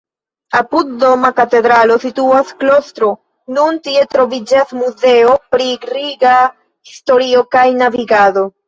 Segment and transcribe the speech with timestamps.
[0.59, 3.11] Apud Doma Katedralo situas klostro,
[3.59, 6.37] nun tie troviĝas Muzeo pri Riga
[6.95, 8.51] historio kaj navigado.